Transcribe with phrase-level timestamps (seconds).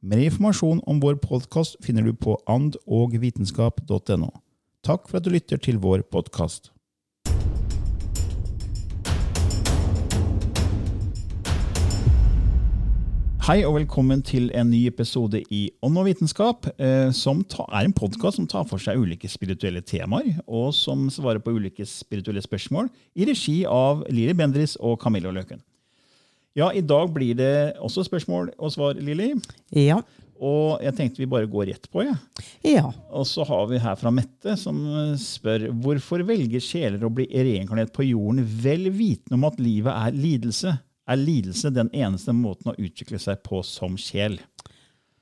[0.00, 4.28] Mer informasjon om vår podkast finner du på andogvitenskap.no.
[4.86, 6.70] Takk for at du lytter til vår podkast.
[13.48, 17.96] Hei og velkommen til en ny episode i Ånd og vitenskap, eh, som er en
[17.96, 22.86] podkast som tar for seg ulike spirituelle temaer, og som svarer på ulike spirituelle spørsmål
[23.16, 25.64] i regi av Liri Bendris og Camilla Løken.
[26.58, 29.30] Ja, I dag blir det også spørsmål og svar, Lili.
[29.76, 30.00] Ja.
[30.38, 32.02] Og jeg tenkte vi bare går rett på.
[32.06, 32.16] Ja.
[32.66, 32.88] ja.
[33.14, 34.80] Og så har vi her fra Mette, som
[35.18, 40.18] spør hvorfor velger sjeler å bli reinkarnert på jorden vel vitende om at livet er
[40.18, 40.74] lidelse?
[41.08, 44.40] Er lidelse den eneste måten å utvikle seg på som sjel?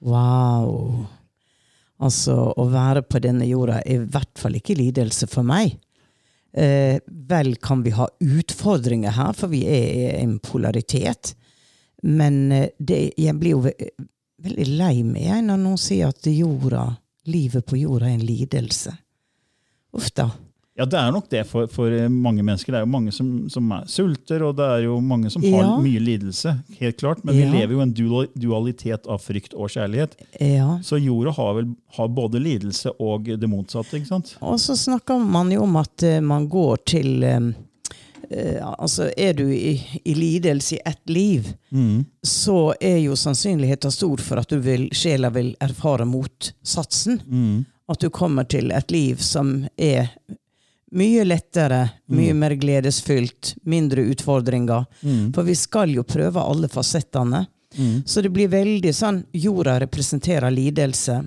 [0.04, 1.06] Wow.
[1.96, 5.76] Altså, å være på denne jorda er i hvert fall ikke lidelse for meg.
[6.56, 11.34] Eh, vel kan vi ha utfordringer her, for vi er en polaritet.
[12.02, 13.74] Men eh, det, jeg blir jo ve
[14.46, 16.84] veldig lei meg når noen sier at jorda,
[17.32, 18.92] livet på jorda er en lidelse.
[19.96, 20.28] Uff da.
[20.76, 22.74] Ja, det er nok det for, for mange mennesker.
[22.74, 25.62] Det er jo mange som, som er sulter, og det er jo mange som har
[25.64, 25.76] Ja.
[25.80, 26.52] mye lidelse.
[26.78, 27.24] helt klart.
[27.24, 27.46] Men Ja.
[27.50, 27.94] vi lever jo i en
[28.36, 30.16] dualitet av frykt og kjærlighet.
[30.40, 30.78] Ja.
[30.84, 33.96] Så jorda har vel har både lidelse og det motsatte.
[33.96, 34.36] ikke sant?
[34.42, 37.40] Og så snakker man jo om at eh, man går til eh,
[38.30, 41.54] eh, Altså, er du i, i lidelse i ett liv,
[42.22, 47.64] så er jo sannsynligheten stor for at du vil, sjela vil erfare motsatsen.
[47.88, 50.10] At du kommer til et liv som er
[50.96, 54.86] mye lettere, mye mer gledesfylt, mindre utfordringer.
[55.36, 57.44] For vi skal jo prøve alle fasettene.
[58.08, 61.18] Så det blir veldig sånn Jorda representerer lidelse.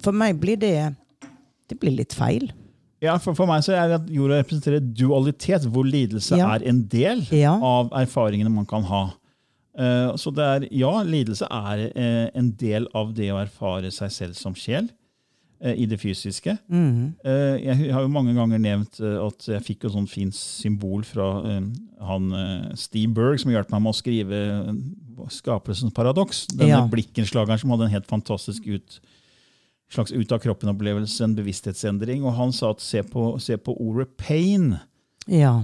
[0.00, 0.94] For meg blir det
[1.68, 2.50] Det blir litt feil.
[3.04, 6.54] Ja, for, for meg så er det at jorda representerer dualitet, hvor lidelse Ja.
[6.54, 7.54] er en del Ja.
[7.60, 9.02] av erfaringene man kan ha.
[9.76, 14.12] Uh, så det er, ja, lidelse er uh, en del av det å erfare seg
[14.14, 14.88] selv som sjel
[15.72, 16.58] i det fysiske.
[16.70, 21.02] Eh, jeg har jo mange ganger nevnt eh, at jeg fikk et sånt fint symbol
[21.08, 21.68] fra eh,
[22.04, 24.72] han eh, Steve Berg, som hjalp meg med å skrive eh,
[25.32, 26.46] Skapelsens paradoks.
[26.52, 26.86] Denne Ja.
[26.90, 28.98] blikkenslageren som hadde en helt fantastisk ut,
[29.94, 32.24] slags ut av kroppen-opplevelse, en bevissthetsendring.
[32.26, 34.74] Og han sa at se på, se på ordet pain.
[35.30, 35.62] Ja.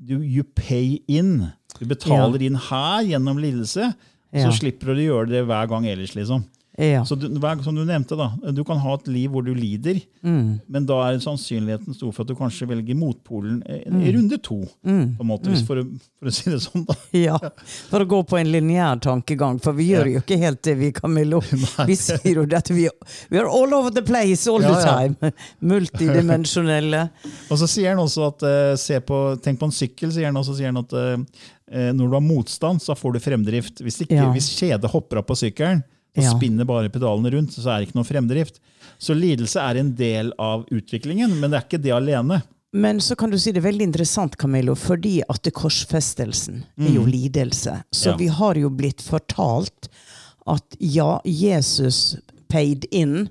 [0.00, 1.52] Du, you pay in.
[1.78, 3.92] Du betaler inn her gjennom lidelse,
[4.32, 4.48] Ja.
[4.50, 6.14] så slipper du å gjøre det hver gang ellers.
[6.16, 6.42] liksom.
[6.76, 7.04] Ja.
[7.08, 7.26] Så du,
[7.64, 10.58] som du nevnte, da, du kan ha et liv hvor du lider, Mm.
[10.66, 14.00] men da er sannsynligheten stor for at du kanskje velger motpolen eh, Mm.
[14.02, 14.56] i runde to.
[14.82, 15.84] på en måte, hvis for, å,
[16.18, 16.84] for å si det sånn.
[16.88, 16.94] da.
[17.12, 17.38] ja.
[17.90, 20.90] For å gå på en lineær tankegang, for vi gjør jo ikke helt det, vi,
[20.92, 21.40] Camillo.
[21.86, 22.88] Vi sier jo at vi,
[23.30, 25.08] vi are all over the place all the Ja, ja.
[25.14, 25.32] time.
[25.60, 27.04] Multidimensjonelle.
[27.50, 30.36] Og så sier han også at uh, se på, tenk på en sykkel, sier han
[30.40, 33.80] også sier han at eh, når du har motstand, så får du fremdrift.
[33.82, 34.28] Hvis, ikke, Ja.
[34.34, 35.82] hvis kjedet hopper av på sykkelen,
[36.16, 36.38] så Ja.
[36.38, 38.60] spinner bare pedalene rundt, så er det ikke noe fremdrift.
[38.98, 42.42] Så lidelse er en del av utviklingen, men det er ikke det alene.
[42.72, 46.90] Men så kan du si det er veldig interessant, Camillo, fordi at det korsfestelsen er
[46.94, 47.82] jo lidelse.
[47.92, 48.12] Så Mm.
[48.12, 48.16] Ja.
[48.16, 49.88] vi har jo blitt fortalt
[50.46, 52.16] at ja, Jesus
[52.48, 53.28] paid in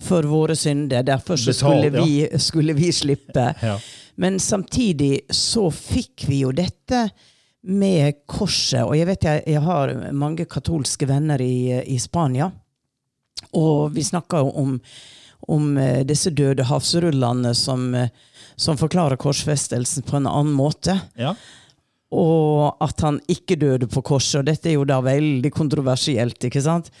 [0.00, 1.02] for våre synder.
[1.02, 3.54] Derfor så Betal, skulle, vi, skulle vi slippe.
[3.62, 3.78] Ja.
[4.16, 7.10] Men samtidig så fikk vi jo dette
[7.66, 8.84] med korset.
[8.84, 12.50] Og jeg vet jeg, jeg har mange katolske venner i, i Spania.
[13.58, 14.72] Og vi snakker jo om,
[15.52, 18.12] om eh, disse døde havsrullene som, eh,
[18.56, 20.98] som forklarer korsfestelsen på en annen måte.
[21.18, 21.34] Ja.
[22.14, 24.40] Og at han ikke døde på korset.
[24.40, 26.38] Og dette er jo da veldig kontroversielt.
[26.46, 26.92] ikke sant?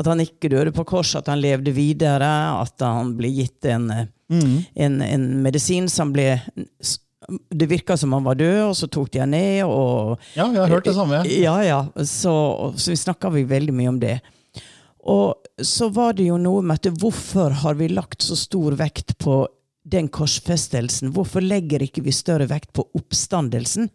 [0.00, 3.90] At han ikke døde på korset, at han levde videre, at han ble gitt en,
[4.32, 4.54] mm.
[4.74, 6.32] en, en medisin som ble
[7.50, 9.64] Det virka som han var død, og så tok de han ned.
[9.64, 10.20] og...
[10.34, 11.24] ja, jeg har hørt det samme.
[11.30, 11.80] Ja, ja.
[12.04, 12.34] Så,
[12.76, 14.18] så vi snakka veldig mye om det.
[15.04, 19.18] Og så var det jo noe med at hvorfor har vi lagt så stor vekt
[19.20, 19.42] på
[19.84, 21.12] den korsfestelsen?
[21.12, 23.90] Hvorfor legger ikke vi større vekt på oppstandelsen?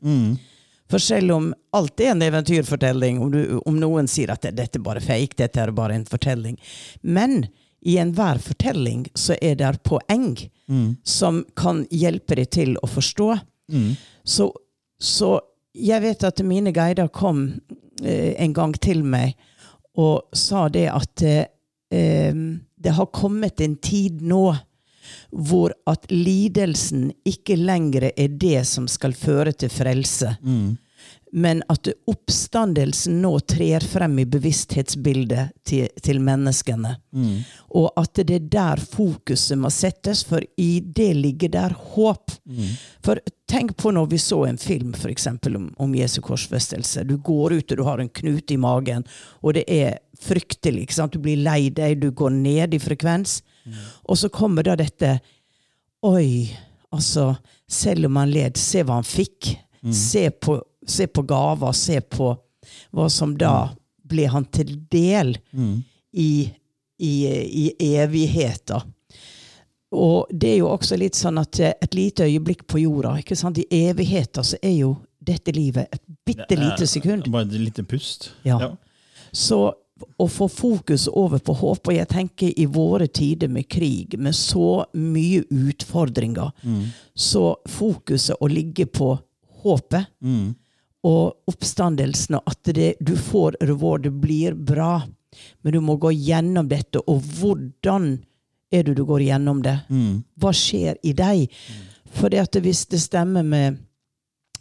[0.89, 4.85] For selv om alt er en eventyrfortelling, om, du, om noen sier at dette er
[4.85, 6.57] bare fake, dette er bare en fortelling
[7.01, 7.43] Men
[7.81, 10.33] i enhver fortelling så er det poeng
[11.03, 13.29] som kan hjelpe deg til å forstå.
[14.23, 14.49] Så,
[14.99, 15.39] så
[15.73, 17.45] jeg vet at mine guider kom
[18.03, 19.37] eh, en gang til meg
[19.99, 21.45] og sa det at eh,
[21.93, 22.35] eh,
[22.79, 24.55] det har kommet en tid nå
[25.33, 30.35] hvor at lidelsen ikke lenger er det som skal føre til frelse.
[31.31, 36.95] Men at oppstandelsen nå trer frem i bevissthetsbildet til, til menneskene.
[37.77, 42.31] Og at det er der fokuset må settes, for i det ligger der håp.
[43.05, 47.03] For tenk på når vi så en film for eksempel, om, om Jesu korsfestelse.
[47.05, 49.05] Du går ut og du har en knut i magen,
[49.41, 50.81] og det er fryktelig.
[50.87, 51.13] ikke sant?
[51.13, 53.43] Du blir lei deg, du går ned i frekvens.
[54.09, 55.19] Og så kommer da dette
[56.01, 56.49] Oi,
[56.95, 57.35] altså
[57.67, 59.57] Selv om han led, se hva han fikk.
[59.93, 60.57] Se, på,
[60.89, 62.33] se på gaver, se på
[62.91, 63.69] hva som da
[64.09, 65.35] ble han til del
[66.11, 66.49] i,
[66.97, 67.13] i,
[67.63, 67.65] i
[67.95, 68.83] evigheter.
[69.91, 73.57] Og det er jo også litt sånn at et lite øyeblikk på jorda ikke sant?
[73.57, 77.29] I evigheter så er jo dette livet et bitte lite sekund.
[77.33, 78.31] Bare et lite pust.
[78.45, 78.75] Ja.
[79.33, 79.73] Så
[80.17, 84.35] å få fokus over på håp, og jeg tenker i våre tider med krig, med
[84.35, 86.53] så mye utfordringer,
[87.13, 89.17] så fokuset å ligge på
[89.63, 90.07] håpet
[91.07, 94.99] og oppstandelsen, og at det, du får reward, det blir bra,
[95.61, 98.17] men du må gå gjennom dette, og hvordan
[98.71, 99.77] er det du går gjennom det?
[100.39, 101.45] Hva skjer i deg?
[102.19, 103.85] For hvis det stemmer med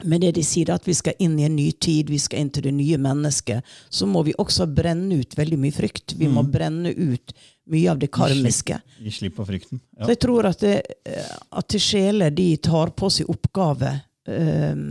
[0.04, 2.50] med det de sier, at vi skal inn i en ny tid, vi skal inn
[2.54, 6.14] til det nye mennesket, så må vi også brenne ut veldig mye frykt.
[6.18, 7.34] Vi må brenne ut
[7.68, 8.78] mye av det karmiske.
[9.02, 9.80] Gi slipp på frykten.
[9.98, 10.04] Ja.
[10.06, 11.16] Så jeg tror at, det,
[11.50, 13.96] at sjeler de tar på seg oppgave
[14.30, 14.84] eh,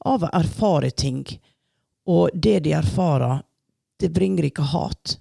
[0.00, 1.24] av å erfare ting.
[2.08, 3.42] Og det de erfarer,
[4.00, 5.18] det bringer ikke hat,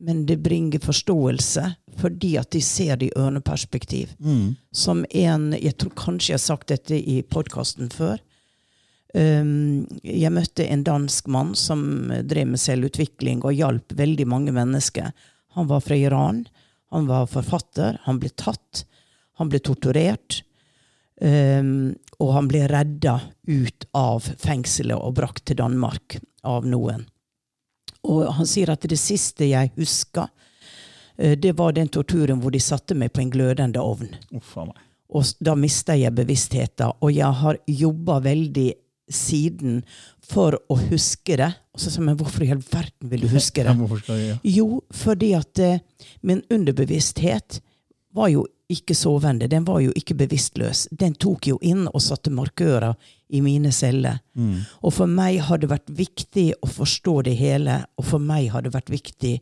[0.00, 1.66] men det bringer forståelse.
[2.00, 4.14] Fordi at de ser det i ørneperspektiv.
[4.72, 8.20] Som en Jeg tror kanskje jeg har sagt dette i podkasten før.
[9.14, 15.10] Um, jeg møtte en dansk mann som drev med selvutvikling og hjalp veldig mange mennesker.
[15.58, 16.44] Han var fra Iran.
[16.94, 17.98] Han var forfatter.
[18.06, 18.84] Han ble tatt.
[19.38, 20.42] Han ble torturert.
[21.20, 23.16] Um, og han ble redda
[23.48, 27.06] ut av fengselet og brakt til Danmark av noen.
[28.08, 30.28] Og han sier at det siste jeg husker,
[31.16, 34.12] eh, det var den torturen hvor de satte meg på en glødende ovn.
[34.36, 34.56] Uff.
[35.10, 36.92] Og da mista jeg bevisstheten.
[37.00, 38.70] Og jeg har jobba veldig
[39.10, 39.80] siden
[40.22, 41.50] for å huske det.
[41.74, 43.74] Og så sa jeg, men hvorfor i all verden vil du huske det?
[43.74, 44.38] jeg, ja.
[44.60, 45.82] Jo, fordi at eh,
[46.22, 47.60] min underbevissthet
[48.14, 49.48] var jo ikke sovende.
[49.50, 50.86] Den var jo ikke bevisstløs.
[50.90, 52.94] Den tok jo inn og satte markører
[53.28, 54.20] i mine celler.
[54.82, 58.62] Og for meg har det vært viktig å forstå det hele, og for meg har
[58.62, 59.34] det vært viktig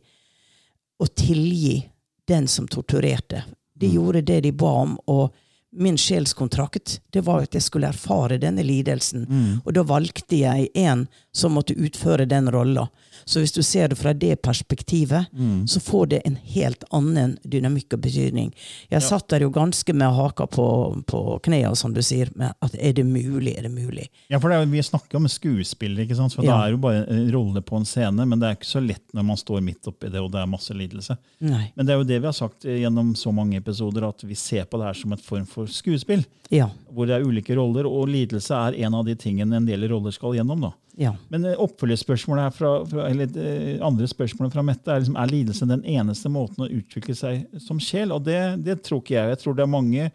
[0.99, 1.83] å tilgi
[2.27, 3.43] den som torturerte.
[3.73, 5.33] De gjorde det de ba om, og
[5.71, 9.27] min sjelskontrakt det var at jeg skulle erfare denne lidelsen.
[9.65, 12.87] Og da valgte jeg en som måtte utføre den rolla.
[13.29, 15.27] Så hvis du ser det fra det perspektivet,
[15.69, 18.51] så får det en helt annen dynamikk og betydning.
[18.89, 20.65] Jeg satt der jo ganske med haka på,
[21.09, 22.31] på knærne, som du sier.
[22.39, 23.53] Med at er det mulig?
[23.59, 24.07] Er det mulig?
[24.31, 26.33] Ja, for det er, Vi snakker om skuespiller, ikke sant?
[26.33, 26.55] for Ja.
[26.57, 29.05] det er jo bare en rolle på en scene, men det er ikke så lett
[29.13, 31.17] når man står midt oppi det og det er masse lidelse.
[31.45, 31.71] Nei.
[31.75, 34.65] Men det er jo det vi har sagt gjennom så mange episoder, at vi ser
[34.65, 36.23] på det her som et form for skuespill.
[36.49, 36.69] Ja.
[36.93, 40.11] Hvor det er ulike roller, og lidelse er en av de tingene en del roller
[40.15, 40.61] skal gjennom.
[40.61, 40.71] da.
[40.99, 41.13] Ja.
[41.29, 45.31] Men eh, oppfølgerspørsmålet her fra, fra, eller eh, andre spørsmålet fra Mette er liksom, er
[45.31, 48.11] lidelse den eneste måten å utvikle seg som sjel.
[48.11, 49.29] Og det, det tror ikke jeg.
[49.35, 50.09] Jeg tror det er mange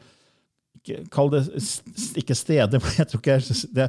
[1.14, 1.46] Kall det
[2.20, 3.86] ikke steder, men jeg tror ikke jeg, det,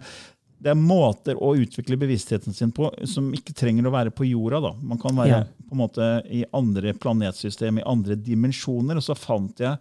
[0.63, 4.61] det er måter å utvikle bevisstheten sin på som ikke trenger å være på jorda.
[4.63, 4.71] da.
[4.79, 5.41] Man kan være Ja.
[5.67, 8.95] på en måte i andre planetsystem, i andre dimensjoner.
[8.95, 9.75] Og så fant jeg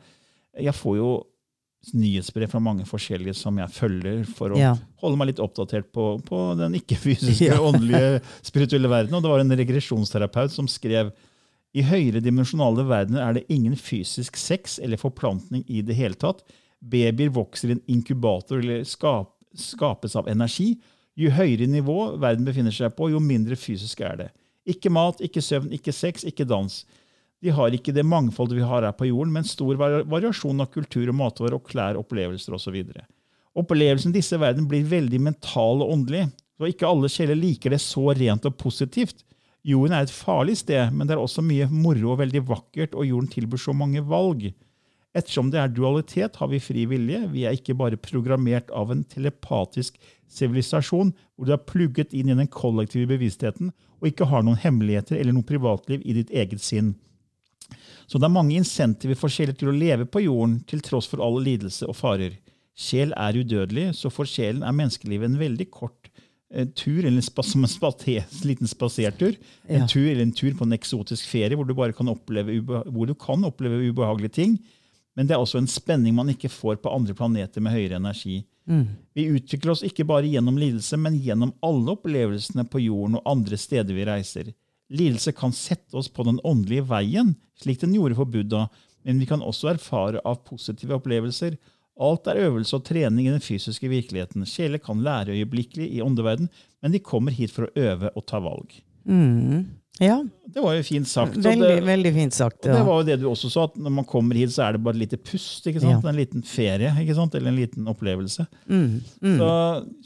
[0.58, 1.12] Jeg får jo
[1.92, 4.72] nyhetsbrev fra mange forskjellige som jeg følger for å Ja.
[5.02, 7.58] holde meg litt oppdatert på, på den ikke-fysiske, Ja.
[7.60, 9.14] åndelige, spirituelle verden.
[9.14, 11.12] Og det var en regresjonsterapeut som skrev
[11.74, 16.44] I høyere dimensjonale verdener er det ingen fysisk sex eller forplantning i det hele tatt.
[16.80, 20.76] Babyer vokser i en inkubator eller skap, skapes av energi.
[21.18, 24.28] Jo høyere nivå verden befinner seg på, jo mindre fysisk er det.
[24.66, 26.84] Ikke mat, ikke søvn, ikke sex, ikke dans.
[27.44, 31.10] De har ikke det mangfoldet vi har her på jorden, men stor variasjon av kultur
[31.12, 32.78] og matvarer og klær, opplevelser osv.
[33.54, 36.30] Opplevelsen i disse verden blir veldig mental og åndelig.
[36.56, 39.20] Så ikke alle sjeler liker det så rent og positivt.
[39.64, 43.08] Jorden er et farlig sted, men det er også mye moro og veldig vakkert, og
[43.08, 44.48] jorden tilbyr så mange valg.
[45.14, 47.20] Ettersom det er dualitet, har vi fri vilje.
[47.30, 50.00] Vi er ikke bare programmert av en telepatisk
[50.32, 53.70] sivilisasjon hvor du er plugget inn i den kollektive bevisstheten
[54.00, 56.94] og ikke har noen hemmeligheter eller noe privatliv i ditt eget sinn.
[58.06, 61.22] Så det er mange insentiver for sjeler til å leve på jorden til tross for
[61.24, 62.36] all lidelse og farer.
[62.74, 66.10] Sjel er udødelig, så for sjelen er menneskelivet en veldig kort
[66.54, 69.34] en tur, eller en, spate, liten spasertur.
[69.66, 69.88] En ja.
[69.90, 73.14] tur eller en tur på en eksotisk ferie hvor du bare kan oppleve, hvor du
[73.18, 74.58] kan oppleve ubehagelige ting.
[75.14, 78.42] Men det er også en spenning man ikke får på andre planeter med høyere energi.
[78.66, 78.86] Mm.
[79.14, 83.58] Vi utvikler oss ikke bare gjennom lidelse, men gjennom alle opplevelsene på jorden og andre
[83.60, 84.50] steder vi reiser.
[84.94, 88.68] Lidelse kan sette oss på den åndelige veien, slik den gjorde for Buddha,
[89.04, 91.58] men vi kan også erfare av positive opplevelser
[91.94, 94.42] Alt er øvelse og trening i den fysiske virkeligheten.
[94.50, 96.48] Sjeler kan lære øyeblikkelig i åndeverden,
[96.82, 98.72] men de kommer hit for å øve og ta valg.
[99.06, 99.68] Mm.
[100.02, 100.16] Ja.
[100.50, 101.36] Det var jo fint sagt.
[101.38, 102.66] Veldig, det, veldig fint sagt.
[102.66, 102.80] Ja.
[102.80, 104.82] Det var jo det du også sa, at når man kommer hit, så er det
[104.82, 105.68] bare et lite pust.
[105.70, 106.00] Ja.
[106.00, 108.46] En liten ferie eller en liten opplevelse.
[108.66, 108.98] Mm.
[109.22, 109.38] Mm.
[109.38, 109.52] Så,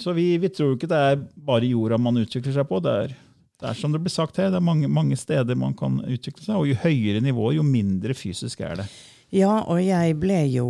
[0.04, 2.82] så vi, vi, tror ikke det er bare jorda man utvikler seg på.
[2.84, 3.16] Det er,
[3.58, 6.44] det er som det blir sagt her, det er mange, mange steder man kan utvikle
[6.44, 6.56] seg.
[6.56, 8.88] Og jo høyere nivå, jo mindre fysisk er det.
[9.34, 10.68] Ja, og jeg ble jo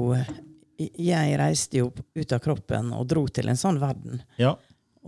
[0.79, 4.23] jeg reiste jo ut av kroppen og dro til en sånn verden.
[4.39, 4.55] Ja.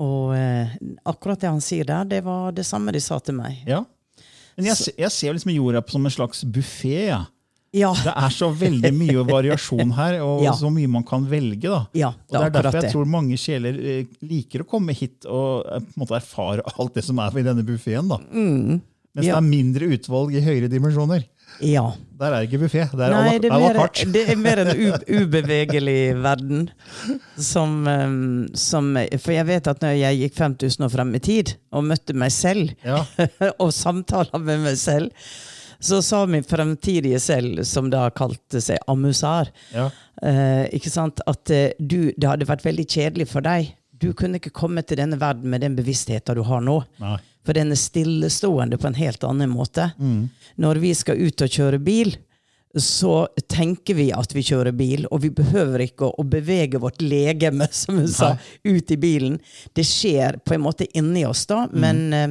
[0.01, 0.73] Og eh,
[1.09, 3.63] akkurat det han sier der, det var det samme de sa til meg.
[3.69, 3.85] Ja.
[4.59, 6.97] Men jeg, jeg ser liksom jorda som en slags buffé.
[7.13, 7.23] Ja.
[7.77, 7.93] Ja.
[7.95, 10.55] Det er så veldig mye variasjon her, og ja.
[10.59, 11.69] så mye man kan velge.
[11.69, 11.83] da.
[11.95, 15.29] Ja, det og det er derfor jeg tror mange sjeler eh, liker å komme hit
[15.29, 18.11] og eh, på en måte erfare alt det som er i denne buffeen.
[18.31, 18.81] Mm.
[19.11, 21.27] Mens det er mindre utvalg i høyere dimensjoner.
[21.59, 21.91] Ja.
[22.21, 22.85] Der er det ikke buffé.
[22.93, 24.71] Det er Nei, det, er det er mer en
[25.09, 26.69] ubevegelig verden.
[27.41, 31.55] Som, um, som, For jeg vet at når jeg gikk 5000 år frem i tid
[31.75, 33.03] og møtte meg selv, ja.
[33.63, 35.11] og samtaler med meg selv,
[35.81, 39.89] så sa min fremtidige selv, som da kalte seg Amusar, ja.
[40.23, 43.73] eh, ikke sant, at uh, du, det hadde vært veldig kjedelig for deg.
[44.01, 46.81] Du kunne ikke komme til denne verden med den bevisstheten du har nå.
[47.01, 47.19] Nei.
[47.47, 49.91] For den er stillestående på en helt annen måte.
[49.97, 50.29] Mm.
[50.61, 52.13] Når vi skal ut og kjøre bil,
[52.77, 57.67] så tenker vi at vi kjører bil, og vi behøver ikke å, bevege vårt legeme
[57.81, 58.35] som hun sa,
[58.65, 59.41] ut i bilen.
[59.75, 61.81] Det skjer på en måte inni oss, da, mm.
[61.83, 62.29] men, eh,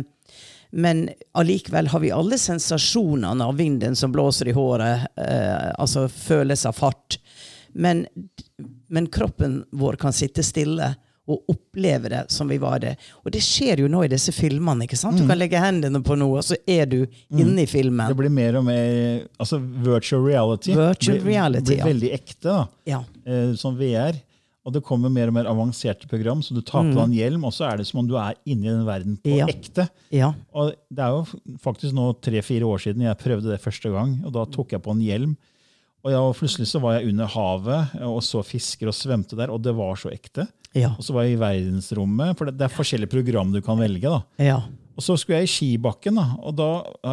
[0.72, 6.70] men allikevel har vi alle sensasjonene av vinden som blåser i håret, eh, altså følelse
[6.70, 7.20] av fart.
[7.74, 8.06] Men,
[8.88, 10.94] men kroppen vår kan sitte stille
[11.30, 12.96] og oppleve det som vi var det.
[13.22, 14.88] Og det skjer jo nå i disse filmene.
[14.88, 15.18] ikke sant?
[15.18, 15.30] Du mm.
[15.30, 17.42] kan legge hendene på noe, og så er du mm.
[17.44, 18.10] inne i filmen.
[18.10, 20.74] Det blir mer og mer altså virtual reality.
[20.74, 21.90] Virtual blir, reality, blir ja.
[21.92, 22.64] veldig ekte, da.
[22.90, 23.04] Ja.
[23.30, 24.18] Eh, som VR.
[24.70, 27.18] Og det kommer mer og mer avanserte program, så du tar på deg en mm.
[27.18, 29.50] hjelm, og så er det som om du er inne i den verden på ja.
[29.50, 29.88] ekte.
[30.14, 30.32] Ja.
[30.54, 34.20] Og Det er jo faktisk nå tre-fire år siden jeg prøvde det første gang.
[34.24, 35.34] og Da tok jeg på en hjelm.
[36.00, 39.52] Og, ja, og plutselig så var jeg under havet og så fisker og svømte der,
[39.52, 40.46] og det var så ekte.
[40.78, 40.94] Ja.
[40.94, 44.08] Og så var jeg i verdensrommet, for det, det er forskjellige program du kan velge.
[44.14, 44.22] da.
[44.40, 44.60] Ja.
[45.00, 46.66] Og så skulle jeg i skibakken, da, og da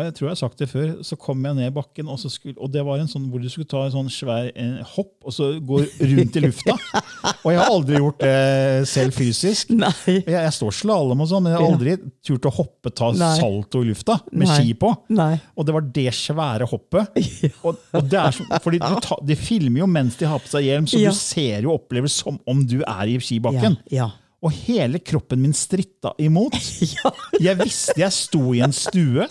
[0.02, 2.73] jeg tror jeg har sagt det før, så kom jeg ned bakken, og, skulle, og
[2.75, 5.52] det var en sånn hvor du skulle ta en sånn svær en hopp og så
[5.62, 6.75] gå rundt i lufta.
[7.45, 9.71] og jeg har aldri gjort det selv fysisk.
[9.71, 13.31] Jeg, jeg står slalåm, og sånn, men jeg har aldri turt å hoppe, ta Nei.
[13.38, 14.59] salto i lufta med Nei.
[14.59, 14.93] ski på.
[15.14, 15.31] Nei.
[15.55, 17.23] Og det var det svære hoppet.
[17.66, 20.87] Og, og det er fordi ta, De filmer jo mens de har på seg hjelm,
[20.90, 21.14] så ja.
[21.14, 23.78] du ser jo og opplever som om du er i skibakken.
[23.90, 24.07] Ja.
[24.07, 24.12] Ja.
[24.45, 26.57] Og hele kroppen min stritta imot.
[26.97, 27.12] ja.
[27.40, 29.28] Jeg visste jeg sto i en stue.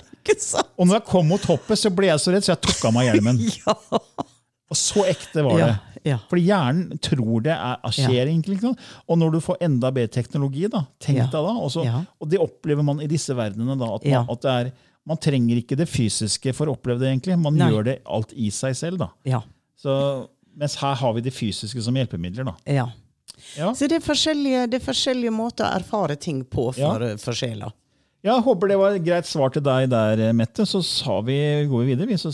[0.76, 2.96] Og når jeg kom mot hoppet, så ble jeg så redd, så jeg tok av
[2.96, 3.44] meg hjelmen.
[3.60, 3.76] ja.
[4.66, 5.68] Og så ekte var det.
[5.68, 6.18] Ja, ja.
[6.30, 8.32] Fordi hjernen tror det er, skjer.
[8.32, 8.40] Ja.
[8.50, 8.74] Liksom.
[9.06, 11.86] Og når du får enda bedre teknologi, da, tenk deg da, også,
[12.20, 14.72] og det opplever man i disse verdenene, da, at, man, at det er,
[15.06, 17.14] man trenger ikke det fysiske for å oppleve det.
[17.14, 17.38] egentlig.
[17.42, 17.70] Man Nei.
[17.70, 19.06] gjør det alt i seg selv.
[19.06, 19.42] da.
[19.78, 19.94] Så,
[20.58, 22.50] mens her har vi det fysiske som hjelpemidler.
[22.50, 22.58] da.
[22.82, 22.90] Ja.
[23.56, 23.72] Ja.
[23.78, 27.16] Så det er, forskjellige, det er, forskjellige, måter å erfare ting på for, ja.
[27.22, 27.72] for sjela.
[28.26, 30.66] Jeg håper det var et greit svar til deg der, Mette.
[30.66, 30.82] Så
[31.28, 31.38] vi,
[31.70, 32.18] går vi videre.
[32.18, 32.32] Så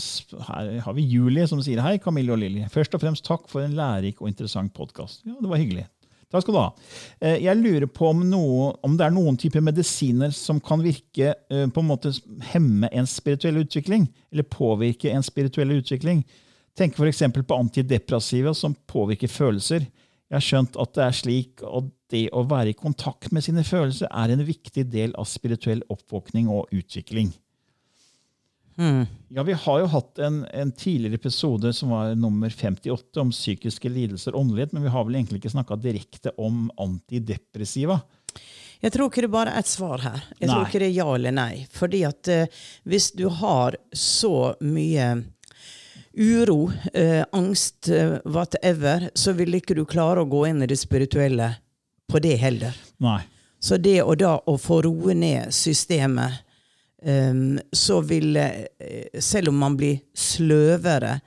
[0.48, 2.64] her har vi Julie som sier hei, Camille og Lilly.
[2.72, 5.20] Først og fremst takk for en lærerik og interessant podkast.
[5.28, 5.84] Ja, det var hyggelig.
[6.32, 6.70] Takk skal du ha.
[7.20, 11.34] Eh, Jeg lurer på om, noe, om det er noen typer medisiner som kan virke
[11.34, 12.14] eh, på en måte
[12.54, 16.24] hemme en spirituell utvikling, eller påvirke en spirituell utvikling.
[16.78, 17.20] Tenk f.eks.
[17.36, 19.84] på antidepressiva som påvirker følelser.
[20.32, 23.60] Jeg har skjønt at det er slik at det å være i kontakt med sine
[23.68, 27.34] følelser er en viktig del av spirituell oppvåkning og utvikling.
[29.28, 33.92] Ja, Vi har jo hatt en, en tidligere episode som var nummer 58 om psykiske
[33.92, 38.00] lidelser og åndelighet, men vi har vel egentlig ikke snakka direkte om antidepressiva.
[38.82, 40.24] Jeg tror ikke det bare er et svar her.
[40.40, 40.54] Jeg Nei.
[40.54, 41.52] tror ikke det er ja eller nei.
[41.70, 45.12] Fordi at uh, hvis du har så mye
[46.14, 50.76] uro, eh, angst, eh, whatever, så vil ikke du klare å gå inn i det
[50.76, 51.54] spirituelle
[52.08, 52.76] på det heller.
[52.98, 53.20] Nei.
[53.62, 56.42] Så det å da å få roe ned systemet,
[57.02, 58.66] um, så vil eh,
[59.18, 61.20] Selv om man blir sløvere,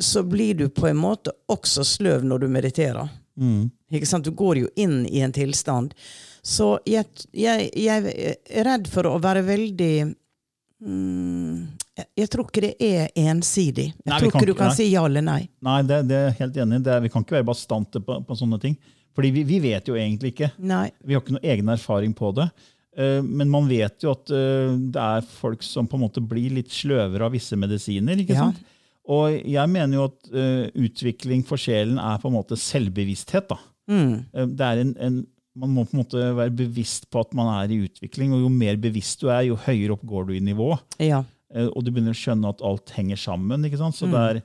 [0.00, 3.08] så blir du på en måte også sløv når du mediterer.
[3.92, 4.24] Ikke sant?
[4.24, 5.94] Du går jo inn i en tilstand.
[6.42, 9.94] Så jeg, jeg, jeg er redd for å være veldig
[10.82, 11.56] mm,
[12.16, 13.88] jeg, tror ikke det er ensidig.
[13.94, 14.76] Jeg Nei, tror ikke du kan nei.
[14.76, 15.40] si ja eller nei.
[15.64, 16.82] Nei, det, det er helt enig.
[16.84, 18.76] Det Vi kan ikke være bastante på, på sånne ting.
[19.16, 20.50] Fordi vi, vi vet jo egentlig ikke.
[20.60, 20.90] Nei.
[21.00, 22.50] Vi har ikke noe egen erfaring på det.
[22.96, 26.52] Uh, Men man vet jo at uh, det er folk som på en måte blir
[26.58, 28.20] litt sløvere av visse medisiner.
[28.20, 28.50] ikke Ja.
[28.50, 28.60] sant?
[29.06, 33.48] Og jeg mener jo at uh, utvikling for sjelen er på en måte selvbevissthet.
[33.52, 33.58] da.
[33.88, 34.14] Mm.
[34.58, 35.18] Det er en, en,
[35.56, 38.34] man må på en måte være bevisst på at man er i utvikling.
[38.36, 40.74] og Jo mer bevisst du er, jo høyere opp går du i nivå.
[41.00, 41.22] Ja.
[41.54, 43.64] Eh, Og du begynner å skjønne at alt henger sammen.
[43.64, 43.96] ikke sant?
[43.96, 44.00] Mm.
[44.00, 44.40] Så det, er,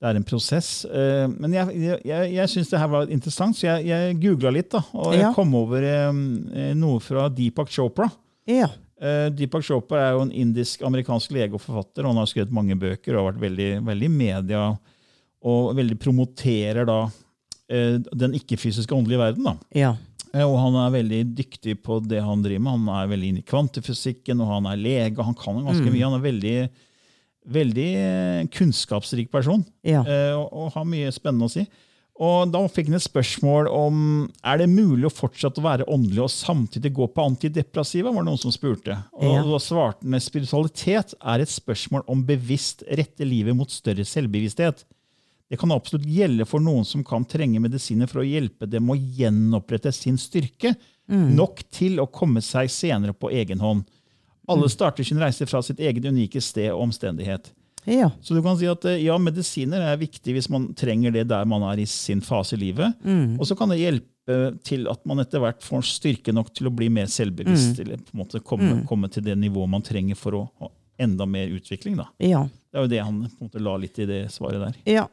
[0.00, 0.70] det er en prosess.
[0.88, 4.50] Eh, Men jeg, jeg, jeg, jeg syns det her var interessant, så jeg, jeg googla
[4.56, 4.70] litt.
[4.72, 5.32] da, Og jeg Ja.
[5.36, 8.08] kom over eh, noe fra Deepak Chopra.
[8.46, 8.68] ja.
[8.96, 12.00] Deepak Chopra er jo en indisk-amerikansk lege og forfatter.
[12.06, 14.62] og Han har skrevet mange bøker og har vært veldig, veldig i media
[15.44, 17.02] og veldig promoterer da
[17.68, 19.44] den ikke-fysiske åndelige verden.
[19.44, 19.56] da.
[19.76, 19.90] ja.
[20.36, 22.72] Eh, Og han er veldig dyktig på det han driver med.
[22.76, 25.16] Han er veldig inne i kvantefysikken, og han er lege.
[25.18, 26.04] og Han kan ganske mye.
[26.04, 26.56] Han er veldig,
[27.56, 30.02] veldig eh, kunnskapsrik person Ja.
[30.04, 31.66] eh, og, og har mye spennende å si.
[32.18, 33.96] Og Da fikk han et spørsmål om
[34.42, 38.08] er det mulig å fortsette å være åndelig og samtidig gå på antidepressiva.
[38.08, 38.96] var det noen som spurte.
[39.12, 39.42] Og Ja.
[39.44, 44.84] Da svarte han at spiritualitet er et spørsmål om bevisst rette livet mot større selvbevissthet.
[45.50, 48.96] Det kan absolutt gjelde for noen som kan trenge medisiner for å hjelpe dem å
[48.98, 50.74] gjenopprette sin styrke,
[51.06, 53.84] nok til å komme seg senere på egen hånd.
[54.50, 57.52] Alle starter sin reise fra sitt eget unike sted og omstendighet.
[57.86, 58.10] ja.
[58.20, 61.44] Så du kan si at eh, ja, medisiner er viktig hvis man trenger det der
[61.46, 62.94] man er i sin fase i livet.
[63.38, 66.74] Og så kan det hjelpe til at man etter hvert får styrke nok til å
[66.74, 70.34] bli mer selvbevisst, eller på en måte komme, komme til det nivået man trenger for
[70.40, 71.96] å enda mer utvikling.
[72.00, 72.10] Da.
[72.22, 72.46] ja.
[72.70, 74.78] Det er jo det han på en måte la litt i det svaret der.
[74.90, 75.06] Ja,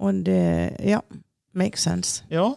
[0.00, 0.40] og det
[0.88, 1.02] Ja,
[1.52, 2.22] makes sense.
[2.32, 2.54] Ja.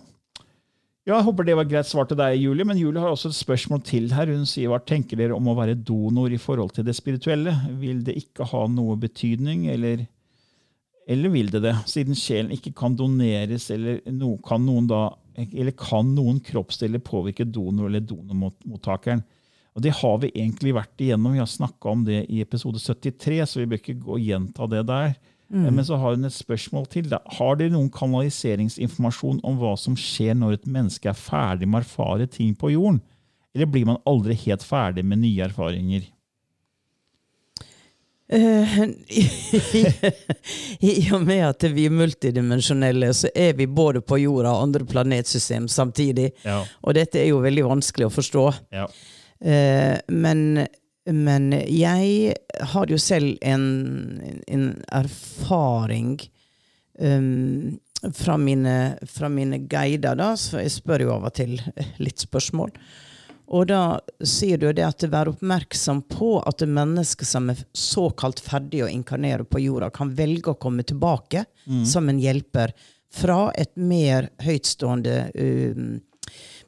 [1.03, 2.63] Ja, jeg håper det var et greit svar til deg, Julie.
[2.63, 4.29] Men Julie har også et spørsmål til her.
[4.31, 7.51] Hun sier hva tenker dere om å være donor i forhold til det spirituelle?
[7.81, 10.05] Vil det ikke ha noe betydning, eller,
[11.03, 11.75] eller vil det det?
[11.91, 17.43] Siden sjelen ikke kan doneres, eller no, kan noen da eller kan noen kroppsdeler påvirke
[17.49, 19.25] donor eller donormottakeren?
[19.73, 21.33] Og Det har vi egentlig vært igjennom.
[21.33, 24.67] Vi har snakka om det i episode 73, så vi bør ikke gå og gjenta
[24.69, 25.15] det der.
[25.53, 27.09] Men så har hun et spørsmål til.
[27.11, 27.19] Da.
[27.37, 31.85] Har dere noen kanaliseringsinformasjon om hva som skjer når et menneske er ferdig med å
[31.85, 33.03] erfare ting på jorden?
[33.53, 36.07] Eller blir man aldri helt ferdig med nye erfaringer?
[38.33, 38.77] Eh,
[40.89, 44.87] I og med at vi er multidimensjonelle, så er vi både på jorda og andre
[44.89, 46.31] planetsystem samtidig.
[46.41, 46.63] Ja.
[46.81, 48.47] Og dette er jo veldig vanskelig å forstå.
[48.73, 48.87] Ja.
[49.43, 50.67] Eh, men,
[51.11, 52.35] men jeg
[52.73, 53.65] har jo selv en,
[54.47, 56.15] en erfaring
[56.99, 57.79] um,
[58.15, 58.75] fra, mine,
[59.07, 61.57] fra mine guider, da, så jeg spør jo av og til
[62.05, 62.71] litt spørsmål.
[63.53, 68.85] Og da sier du det at være oppmerksom på at mennesker som er såkalt ferdig
[68.85, 71.43] å inkarnere på jorda, kan velge å komme tilbake
[71.85, 72.71] som en hjelper
[73.13, 75.99] fra et mer høytstående um,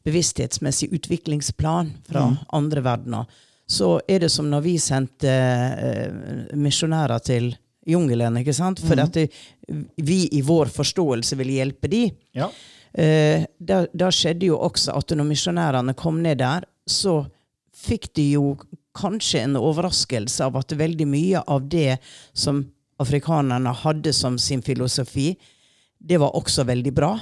[0.05, 3.25] bevissthetsmessig utviklingsplan fra andre verdener,
[3.65, 7.49] så er det som når vi sendte eh, misjonærer til
[7.85, 8.81] jungelen, ikke sant?
[8.85, 9.27] For at det,
[9.97, 12.03] vi i vår forståelse ville hjelpe de.
[12.37, 12.51] Ja.
[12.93, 17.23] Eh, da, da skjedde jo også at når misjonærene kom ned der, så
[17.75, 18.55] fikk de jo
[18.95, 21.97] kanskje en overraskelse av at veldig mye av det
[22.33, 22.63] som
[23.01, 25.33] afrikanerne hadde som sin filosofi,
[25.99, 27.15] det var også veldig bra.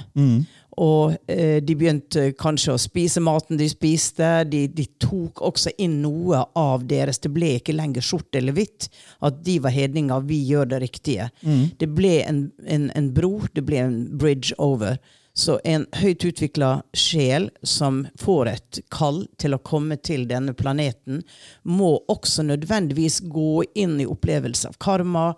[0.82, 4.30] Og eh, de begynte kanskje å spise maten de spiste.
[4.50, 7.20] De, de tok også inn noe av deres.
[7.22, 8.88] Det ble ikke lenger sort eller hvitt.
[9.24, 11.28] At de var hedninger, vi gjør det riktige.
[11.78, 14.98] Det ble en, en, en bro, det ble en bridge over.
[15.34, 21.24] Så en høyt utvikla sjel som får et kall til å komme til denne planeten,
[21.66, 25.32] må også nødvendigvis gå inn i opplevelse av karma.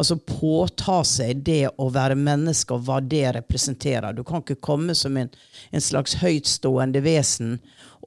[0.00, 4.14] Altså påta seg det å være menneske og hva det representerer.
[4.16, 5.28] Du kan ikke komme som en,
[5.70, 7.58] en slags høytstående vesen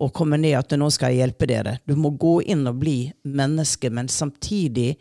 [0.02, 1.78] og komme ned at 'nå skal jeg hjelpe dere'.
[1.86, 4.96] Du må gå inn og bli menneske, men samtidig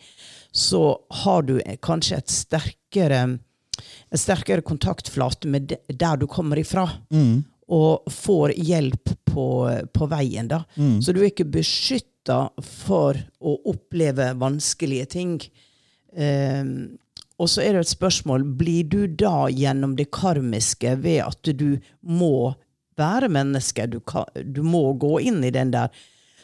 [0.53, 3.39] så har du kanskje et sterkere,
[4.13, 6.85] et sterkere kontaktflate med der du kommer ifra.
[7.73, 9.49] Og får hjelp på,
[9.95, 10.65] på veien, da.
[11.01, 15.39] Så du er ikke beskytta for å oppleve vanskelige ting.
[16.17, 16.99] Ehm,
[17.41, 21.79] og så er det et spørsmål blir du da gjennom det karmiske ved at du
[22.01, 22.53] må
[23.01, 24.01] være menneske, du,
[24.45, 25.89] du må gå inn i den der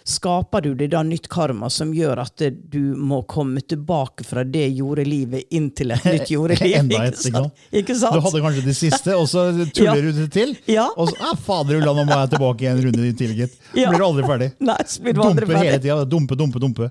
[0.09, 2.41] Skaper du deg da nytt karma som gjør at
[2.73, 6.77] du må komme tilbake fra det jordelivet inn til et nytt jordeliv?
[6.79, 7.43] Enda et, ikke
[7.83, 8.17] ikke sant?
[8.17, 9.45] Du hadde kanskje det siste, og så
[9.77, 10.07] tuller Ja.
[10.09, 10.55] du det til.
[10.73, 10.87] Ja.
[10.97, 13.59] Og så ah, fader nå må jeg tilbake i en runde til, gitt.
[13.77, 13.91] Ja.
[13.93, 14.49] blir du aldri ferdig.
[14.71, 15.85] Nei, blir du aldri Dumper hele ferdig.
[15.91, 16.05] tida.
[16.17, 16.91] Dumpe, dumpe, dumpe.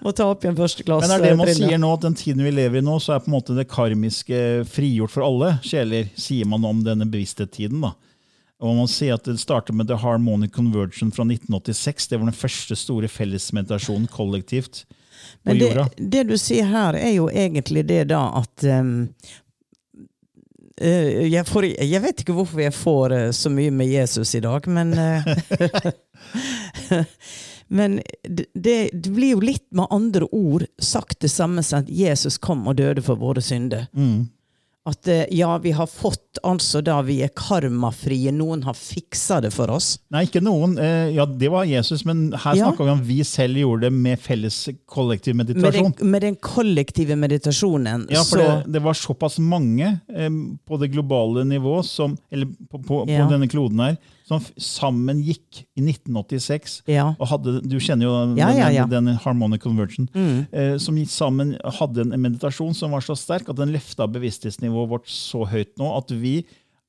[0.00, 1.08] Må ta opp igjen første klasse.
[1.08, 1.68] Men er det man briller.
[1.74, 3.68] sier nå, at den tiden vi lever i nå, så er på en måte det
[3.70, 4.40] karmiske
[4.70, 7.82] frigjort for alle sjeler, sier man om denne bevissthetstiden.
[7.84, 7.92] da.
[8.60, 12.08] Og man sier at Det starter med The Harmonic Conversion fra 1986.
[12.08, 15.88] Det var den første store fellesmeditasjonen kollektivt på Men det, jorda.
[15.96, 19.08] det du sier her, er jo egentlig det da at um,
[20.80, 24.68] jeg, får, jeg vet ikke hvorfor jeg får eh, så mye med Jesus i dag,
[24.68, 25.28] men eh,
[27.70, 31.90] Men det, det det blir jo litt med andre ord sagt det samme som at
[31.92, 33.86] Jesus kom og døde for våre synder.
[33.94, 34.26] Mm.
[34.90, 39.52] At eh, ja, vi har fått altså da vi er karmafrie, noen har fiksa det
[39.54, 39.92] for oss.
[40.10, 40.76] Nei, ikke noen.
[40.82, 42.66] Eh, ja, Det var Jesus, men her Ja.
[42.70, 45.94] snakker vi om vi selv gjorde det med felles kollektiv Med den, meditasjon.
[46.10, 48.06] med den kollektive meditasjonen.
[48.10, 50.30] Ja, for så, det, det var såpass mange eh,
[50.66, 53.24] på det globale nivå, som, eller på, på, Ja.
[53.26, 53.96] på denne kloden her,
[54.30, 57.08] som sammen gikk i 1986 Ja.
[57.18, 60.08] og hadde, Du kjenner jo den, Ja, ja, den, harmonic conversion.
[60.14, 60.46] Mm.
[60.52, 65.10] Eh, som sammen hadde en meditasjon som var så sterk at den løfta bevissthetsnivået vårt
[65.10, 66.38] så høyt nå at vi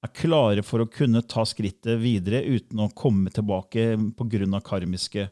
[0.01, 4.61] er klare for å kunne ta skrittet videre uten å komme tilbake pga.
[4.61, 5.29] karmiske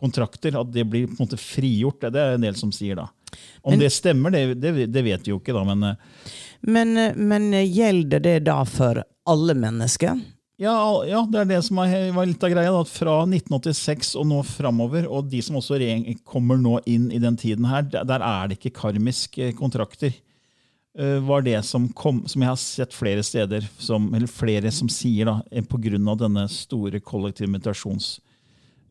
[0.00, 0.58] kontrakter.
[0.60, 2.00] At det blir på en måte frigjort.
[2.00, 3.08] Det er en del som sier da.
[3.62, 5.64] Om Men- det stemmer, det, det, det vet vi jo ikke, da.
[5.64, 5.96] Men eh,
[6.62, 10.20] Men, eh, men gjelder det da for alle mennesker?
[10.60, 10.76] Ja,
[11.08, 12.72] ja, det er det som var litt av greia.
[12.74, 15.78] Da, fra 1986 og nå framover, og de som også
[16.28, 20.12] kommer nå inn i den tiden her, der, er det ikke karmiske kontrakter.
[20.98, 24.88] eh, var det som kom, som jeg har sett flere steder, som, eller flere som
[24.88, 25.80] sier, da, pga.
[25.88, 28.18] grunn av denne store kollektive meditasjons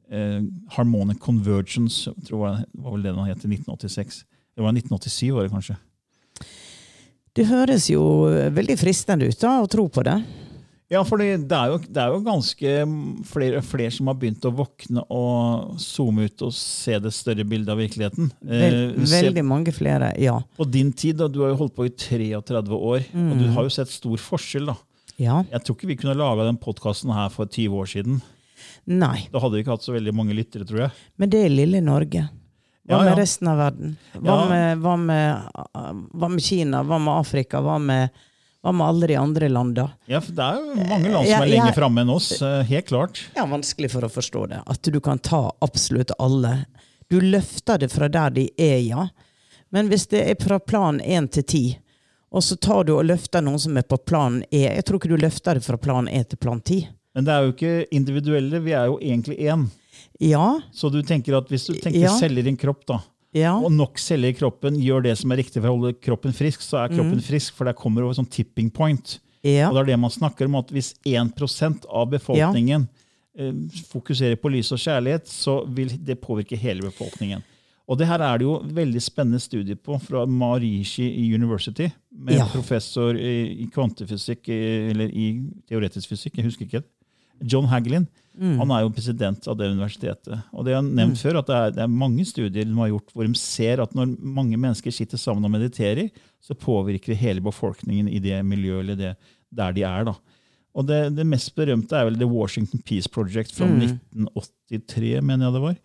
[0.09, 0.41] eh,
[0.73, 4.23] Harmonic Convergence, tror jeg var vel det den het i 1986.
[4.55, 5.79] Det var 1987, var det kanskje.
[7.37, 8.03] Det høres jo
[8.33, 10.17] eh, veldig fristende ut da, å tro på det.
[10.89, 12.71] Ja, for det, det, er jo, er ganske
[13.29, 17.69] flere, flere som har begynt å våkne og zoome ut og se det større bildet
[17.75, 18.31] av virkeligheten.
[18.41, 20.39] Vel, Eh, veldig mange flere, ja.
[20.57, 23.67] På din tid, da, du har jo holdt på i 33 år, og du har
[23.69, 24.65] jo sett stor forskjell.
[24.71, 24.75] da.
[25.21, 25.43] Ja.
[25.51, 28.21] Jeg tror ikke vi kunne laga den podkasten her for 20 år siden.
[28.89, 29.27] Nei.
[29.31, 30.91] Da hadde vi ikke hatt så veldig mange lyttere, tror jeg.
[31.21, 32.25] Men det er lille Norge.
[32.89, 33.09] Hva Ja, ja.
[33.11, 33.97] med resten av verden?
[34.15, 34.49] Hva, Ja.
[34.49, 36.81] med, hva, med, hva med Kina?
[36.83, 37.61] Hva med Afrika?
[37.61, 38.09] Hva med,
[38.63, 39.89] hva med alle de andre landene?
[40.11, 42.41] Ja, for Det er jo mange land som er lenger framme enn oss.
[42.41, 43.21] eh, Helt klart.
[43.33, 44.63] Det er vanskelig for å forstå det.
[44.67, 46.65] At du kan ta absolutt alle.
[47.09, 49.07] Du løfter det fra der de er, ja.
[49.71, 51.77] Men hvis det er fra plan 1 til 10,
[52.31, 55.09] og så tar du og løfter noen som er på plan E Jeg tror ikke
[55.09, 56.87] du løfter det fra plan E til plan 10.
[57.15, 59.67] Men det er jo ikke individuelle, vi er jo egentlig én.
[60.19, 62.11] Ja, Så du tenker at hvis du tenker Ja.
[62.19, 62.99] celler i en kropp, da,
[63.35, 63.53] ja.
[63.55, 66.63] og nok celler i kroppen gjør det som er riktig for å holde kroppen frisk,
[66.65, 69.19] så er kroppen frisk, for der kommer over sånn tipping point.
[69.43, 69.51] Mm.
[69.53, 69.67] ja.
[69.69, 72.87] Og det er det man snakker om, at hvis 1% av befolkningen
[73.37, 73.53] eh,
[73.91, 77.45] fokuserer på lys og kjærlighet, så vil det påvirke hele befolkningen.
[77.89, 82.45] Og det her er det jo veldig spennende studier på fra Marishi University, med Ja.
[82.51, 85.31] professor i, i kvantefysikk, eller i
[85.67, 86.83] teoretisk fysikk, jeg husker ikke.
[87.41, 88.05] John Hagelin.
[88.39, 88.55] Mm.
[88.61, 90.45] Han er jo president av det universitetet.
[90.55, 92.91] Og det har jeg nevnt før, at det er, det er mange studier de har
[92.93, 96.07] gjort hvor de ser at når mange mennesker sitter sammen og mediterer,
[96.39, 99.13] så påvirker det hele befolkningen i det miljøet eller det,
[99.51, 100.07] der de er.
[100.07, 100.15] da.
[100.77, 105.55] Og det, det mest berømte er vel The Washington Peace Project fra 1983, mener jeg
[105.55, 105.75] det var.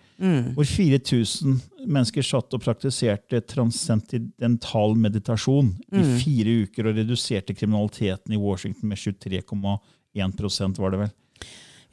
[0.55, 1.57] Hvor 4000
[1.89, 9.01] mennesker satt og praktiserte transcendental meditasjon i fire uker og reduserte kriminaliteten i Washington med
[9.01, 11.15] 23,1% var det vel.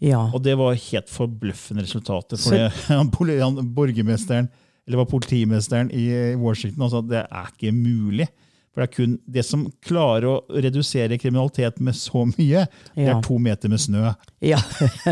[0.02, 0.22] Ja.
[0.34, 2.40] Og det var helt forbløffende resultater.
[2.42, 4.48] For Så- det, borgermesteren,
[4.88, 6.08] eller var politimesteren i
[6.42, 8.28] Washington, sa at det er ikke mulig.
[8.72, 12.64] For det er kun det som klarer å redusere kriminalitet med så mye,
[12.96, 14.14] det er to meter med snø.
[14.48, 14.62] Ja,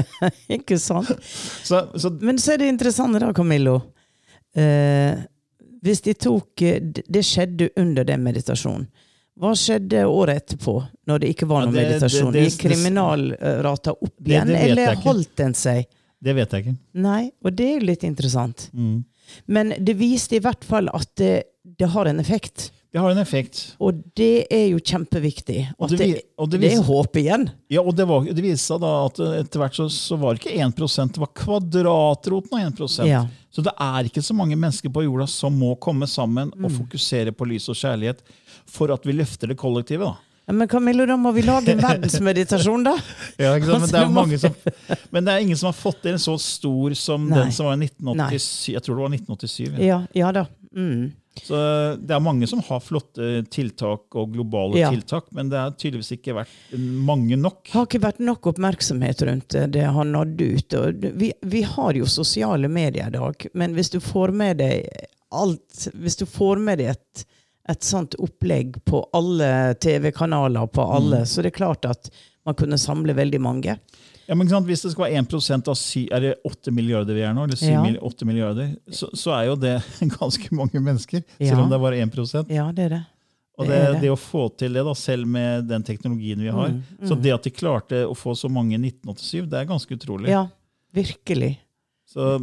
[0.58, 1.12] ikke sant?
[1.68, 3.82] Så, så Men så er det interessant da, Camillo.
[4.56, 5.20] Eh,
[5.86, 8.88] hvis de tok eh, Det skjedde under den meditasjonen.
[9.40, 10.74] Hva skjedde året etterpå,
[11.08, 12.32] når det ikke var Ja, noen det- meditasjon?
[12.34, 15.86] det- det- Gikk kriminalrata opp igjen, eller holdt den seg?
[16.22, 16.78] det vet jeg ikke.
[16.96, 18.70] Nei, og det er jo litt interessant.
[18.76, 19.06] Mm.
[19.48, 21.44] Men det viste i hvert fall at det,
[21.78, 22.72] det har en effekt.
[22.92, 23.76] Det har en effekt.
[23.80, 25.70] Og det er jo kjempeviktig.
[25.80, 27.52] At det det, og det det er håp igjen.
[27.70, 30.34] Ja, og det, var, det viste seg da at eh, etter hvert så, så var
[30.34, 33.28] det ikke 1 det var kvadratroten av 1 Ja.
[33.54, 36.66] Så det er ikke så mange mennesker på jorda som må komme sammen Mm.
[36.66, 38.20] og fokusere på lys og kjærlighet
[38.72, 40.06] for at vi løfter det kollektive.
[40.10, 40.16] da.
[40.50, 42.96] Ja, Men Camillo, da må vi lage en verdensmeditasjon, da.
[43.38, 43.84] Ja, ikke sant?
[43.84, 44.56] Men, det er Altså, mange som,
[45.14, 47.44] men det er ingen som har fått til en så stor som Nei.
[47.44, 48.74] den som var i 1987.
[48.74, 49.66] Jeg tror det var 1987.
[49.78, 49.88] Ja.
[49.90, 50.46] Ja, ja da.
[50.76, 51.12] Mm.
[51.40, 51.56] Så
[52.02, 54.90] det er mange som har flotte tiltak og globale Ja.
[54.92, 56.74] tiltak, men det har tydeligvis ikke vært
[57.06, 57.62] mange nok.
[57.70, 59.68] Det har ikke vært nok oppmerksomhet rundt det.
[59.78, 60.76] Det har nådd ut.
[61.22, 64.90] Vi, vi har jo sosiale medier i dag, men hvis du får med deg
[65.32, 67.24] alt Hvis du får med deg et,
[67.70, 72.10] et sånt opplegg på alle TV-kanaler, på alle, så det er klart at
[72.48, 73.76] man kunne samle veldig mange.
[74.30, 74.48] Ja, men?
[74.66, 77.58] Hvis det skal være 1 av sy, er det 8 milliarder vi er nå, eller
[77.58, 77.84] 7 Ja.
[77.84, 79.76] mil- 8 milliarder, så, så er jo det
[80.20, 81.50] ganske mange mennesker, Ja.
[81.54, 83.02] selv om det er bare 1 Ja, det er det.
[83.60, 84.10] Og Det det, det.
[84.10, 87.44] å få til det, da, selv med den teknologien vi har Mm, Så det at
[87.44, 90.30] de klarte å få så mange i 1987, det er ganske utrolig.
[90.30, 90.46] Ja,
[90.96, 91.58] virkelig.
[92.10, 92.40] Så,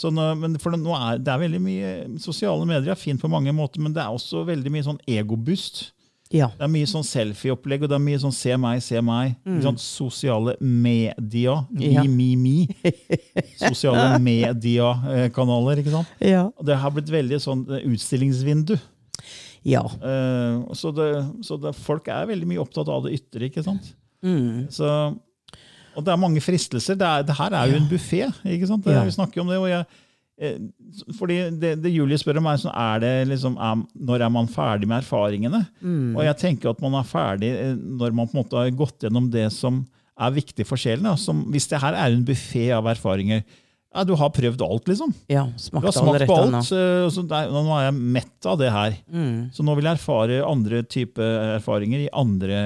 [0.00, 1.88] så nå, men for nå er, det er veldig mye
[2.22, 5.90] Sosiale medier er fint på mange måter, men det er også veldig mye sånn egobust.
[6.32, 6.46] Ja.
[6.56, 9.34] Det er mye sånn selfie-opplegg, og det er mye sånn 'se meg, se meg'.
[9.44, 9.58] Mm.
[9.66, 11.58] Sånn Sosiale media.
[11.68, 11.92] Mi, Mm.
[11.92, 12.02] Ja.
[12.08, 12.56] mi, mi.
[13.60, 15.82] Sosiale media-kanaler.
[15.82, 16.08] ikke sant?
[16.20, 16.46] Ja.
[16.64, 18.78] Det har blitt veldig sånn eh, utstillingsvindu.
[19.64, 19.82] ja.
[20.02, 21.10] Uh, så det,
[21.44, 23.50] så det, folk er veldig mye opptatt av det ytre.
[23.50, 23.92] ikke sant?
[24.24, 24.68] Mm.
[24.72, 24.88] Så,
[25.96, 26.96] og det er mange fristelser.
[26.98, 28.24] Det, er, det her er jo en buffé.
[28.44, 28.58] Vi
[29.18, 29.58] snakker om det.
[29.58, 29.86] og jeg,
[30.42, 30.58] eh,
[31.18, 34.48] fordi det, det Julie spør om, er, sånn, er det liksom, er, når er man
[34.50, 35.64] ferdig med erfaringene?
[35.80, 36.12] Mm.
[36.16, 39.04] Og jeg tenker at man er ferdig eh, når man på en måte har gått
[39.06, 39.84] gjennom det som
[40.22, 41.08] er viktig for sjelen.
[41.18, 43.42] Som, hvis det her er en buffé av erfaringer
[43.92, 45.10] ja, Du har prøvd alt, liksom.
[45.28, 45.42] ja.
[45.68, 46.54] Du har smakt på alt.
[46.72, 48.94] eh, Så det er, nå er jeg mett av det her.
[49.12, 49.50] Mm.
[49.52, 51.20] Så nå vil jeg erfare andre type
[51.58, 52.60] erfaringer i andre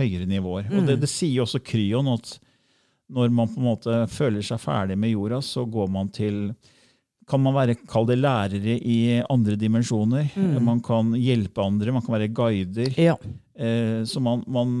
[0.00, 0.70] høyere nivåer.
[0.72, 2.38] Og det, det sier også Kryon at
[3.10, 6.50] når man på en måte føler seg ferdig med jorda, så går man til
[7.30, 10.32] kan man være, kall det lærere i andre dimensjoner.
[10.66, 12.96] Man kan hjelpe andre, man kan være guider.
[12.98, 13.14] Ja.
[13.54, 14.72] Eh, så man, man,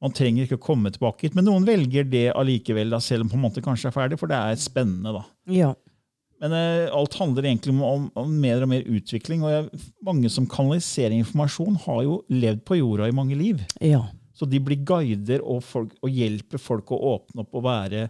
[0.00, 1.36] man trenger ikke å komme tilbake hit.
[1.36, 4.32] Men noen velger det allikevel, da, selv om på en måte kanskje er ferdig, for
[4.32, 5.18] det er spennende.
[5.18, 5.26] da.
[5.52, 5.74] ja.
[6.42, 9.44] Men eh, alt handler egentlig om, om, om mer og mer utvikling.
[9.44, 13.62] og jeg, Mange som kanaliserer informasjon, har jo levd på jorda i mange liv.
[13.80, 14.02] Ja.
[14.36, 18.08] Så de blir guider og, folk, og hjelper folk å åpne opp og være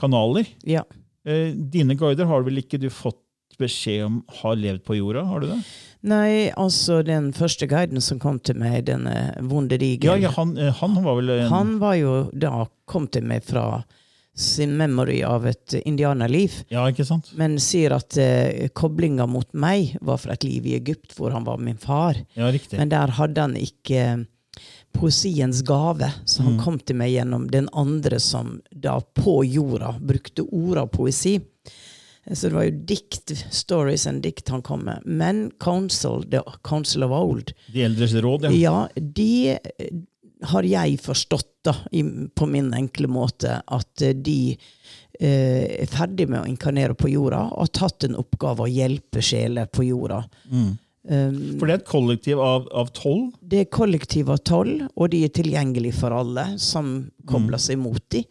[0.00, 0.48] kanaler.
[0.68, 0.84] ja.
[1.28, 3.18] Eh, dine guider har vel ikke du fått
[3.58, 5.24] beskjed om har levd på jorda?
[5.28, 5.56] har du det?
[6.08, 10.54] Nei, altså den første guiden som kom til meg, denne vonde digel Ja, ja han,
[10.56, 13.82] eh, han var vel en, Han var jo da kom til meg fra
[14.38, 17.32] sin memory av et indianerliv, Ja, ikke sant?
[17.36, 21.44] men sier at eh, koblinga mot meg var fra et liv i Egypt, hvor han
[21.44, 22.14] var min far.
[22.38, 22.78] Ja, riktig.
[22.78, 24.24] Men der hadde han ikke
[24.96, 30.42] poesiens gave, som han kom til meg gjennom den andre som da på jorda brukte
[30.42, 31.38] ord av poesi.
[32.32, 35.04] Så det var jo dikt, stories and dikt han kom med.
[35.06, 38.50] Men Council, the Council of Old, De eldres råd, ja.
[38.50, 39.94] ja, de eh,
[40.50, 41.74] har jeg forstått da,
[42.34, 44.56] på min enkle måte, at eh, de
[45.20, 49.24] eh, er ferdig med å inkarnere på jorda og har tatt en oppgave å hjelpe
[49.24, 50.24] sjeler på jorda.
[51.08, 53.30] Um, For det er et kollektiv av, av tolv.
[53.40, 58.02] det er kollektiv av tolv, og de er tilgjengelige for alle som kobler seg mot
[58.12, 58.24] de.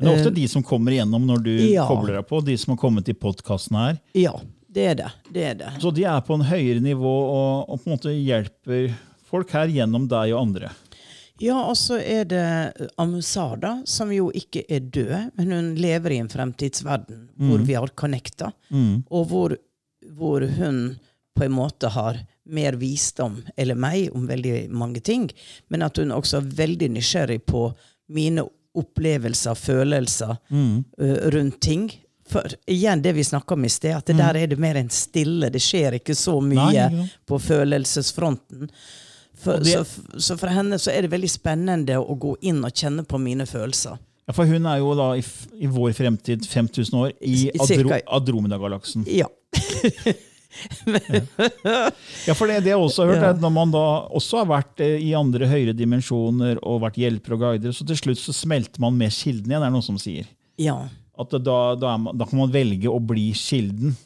[0.00, 1.84] Det er ofte de som kommer igjennom når du ja.
[1.86, 4.00] kobler deg på, de som har kommet i podkasten her.
[4.18, 4.32] Ja,
[4.72, 5.10] det er det.
[5.30, 5.72] det er det.
[5.84, 8.88] Så de er på en høyere nivå og, og på en måte hjelper
[9.28, 10.72] folk her gjennom deg og andre.
[11.42, 12.42] Ja, og så er det
[13.00, 17.90] Amusada, som jo ikke er død, men hun lever i en fremtidsverden hvor vi har
[17.98, 18.52] connecta,
[19.10, 19.56] og hvor,
[20.18, 20.84] hvor hun
[21.34, 22.18] på en måte har
[22.52, 25.28] mer visdom, eller meg, om veldig mange ting,
[25.70, 27.68] men at hun også er veldig nysgjerrig på
[28.12, 28.44] mine
[28.76, 31.86] opplevelser, følelser ø, rundt ting.
[32.32, 34.88] For igjen det vi snakka om i sted, at det der er det mer en
[34.90, 35.50] stille.
[35.52, 38.70] Det skjer ikke så mye Nei, på følelsesfronten.
[39.42, 42.72] For, det- så, så for henne så er det veldig spennende å gå inn og
[42.72, 43.98] kjenne på mine følelser.
[44.28, 45.22] Ja, For hun er jo da i,
[45.58, 47.50] i vår fremtid 5000 år i.
[47.60, 49.04] Adro Adromeda-galaksen.
[49.10, 49.26] Ja.
[52.26, 53.82] Ja, for det, det jeg også har hørt, er at når man da
[54.14, 57.98] også har vært eh, i andre høyere dimensjoner og vært hjelper og guider, så til
[57.98, 60.28] slutt så smelter man med kilden igjen, er det noen som sier.
[60.60, 60.78] Ja.
[61.18, 63.96] At da, da, man, da kan man velge å bli kilden.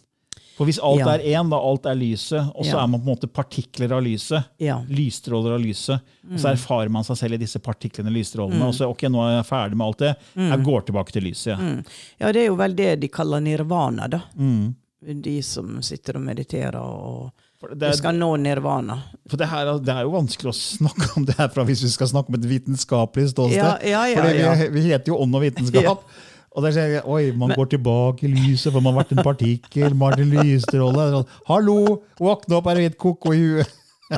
[0.56, 1.10] For hvis alt Ja.
[1.18, 2.84] er én, da alt er lyset, og så Ja.
[2.84, 4.78] er man på en måte partikler av lyset, Ja.
[4.88, 8.68] lysstråler av lyset, og så erfarer man seg selv i disse partiklene, lysstrålene, Mm.
[8.70, 11.52] og så ok, nå er jeg ferdig med alt det, jeg går tilbake til lyset.
[11.58, 11.82] Ja.
[12.24, 14.22] ja, det er jo vel det de kaller nirvana, da.
[14.34, 14.74] Mm.
[15.06, 18.98] De som sitter og mediterer og og det, skal nå nirvana.
[19.30, 22.10] for det, her, det er jo vanskelig å snakke om det herfra hvis vi skal
[22.10, 23.56] snakke om et vitenskapelig ståsted.
[23.56, 26.04] Ja, ja, ja, For vi, vi heter jo ånd og vitenskap.
[26.56, 29.24] Og der sier jeg, oi, man går tilbake i lyset, for man har vært en
[29.26, 30.30] partikkel, Martin.
[30.64, 31.80] Sånn, Hallo,
[32.16, 33.74] våkne opp, er det et koko i huet?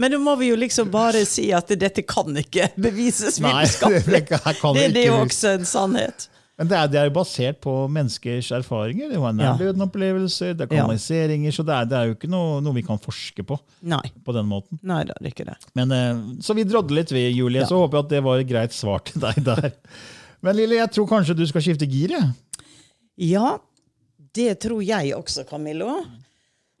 [0.00, 4.24] Men nå må vi jo liksom bare si at dette kan ikke bevises Nei, vitenskapelig.
[4.28, 6.28] det her kan Det, det er jo også en sannhet.
[6.58, 9.12] Men det er, det er jo basert på menneskers erfaringer.
[9.12, 9.52] Det var Ja.
[9.54, 10.82] nærdøden-opplevelser, det er Ja.
[10.82, 14.02] kanaliseringer, så det er, det er jo ikke noe, noe vi kan forske på Nei.
[14.26, 14.80] på den måten.
[14.82, 15.56] Nei det er ikke det.
[15.78, 17.66] Men, eh, så vi drodde litt ved, Julie, Ja.
[17.66, 19.72] så håper jeg at det var et greit svar til deg der.
[20.42, 22.10] Men Lille, jeg tror kanskje du skal skifte gir.
[23.16, 23.58] Ja,
[24.34, 26.04] det tror jeg også, Camillo.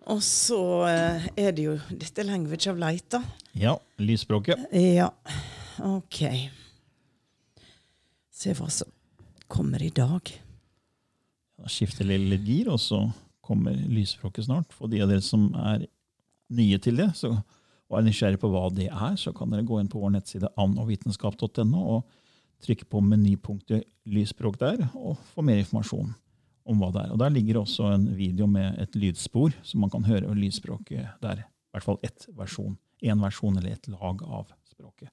[0.08, 3.22] Og så eh, er det jo dette language of light, da.
[3.54, 4.56] Ja, lysspråket.
[4.72, 5.10] Ja,
[5.78, 6.50] ok.
[8.32, 8.88] Se hva som
[9.58, 10.30] kommer i dag.
[11.58, 13.02] Da skifter litt gir, og så
[13.42, 14.74] kommer lysspråket snart.
[14.76, 15.88] For de av dere som er
[16.54, 17.32] nye til det, så,
[17.88, 20.52] og er nysgjerrig på hva det er, så kan dere gå inn på vår nettside
[20.60, 22.06] annovitenskap.no og
[22.62, 26.14] trykke på menypunktet lysspråk der, og få mer informasjon
[26.68, 27.12] om hva det er.
[27.14, 31.42] Og Der ligger også en video med et lydspor, så man kan høre lysspråket der.
[31.42, 32.78] I hvert fall ett versjon.
[33.02, 35.10] Én versjon eller et lag av språket.